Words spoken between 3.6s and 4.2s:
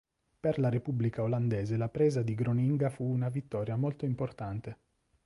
molto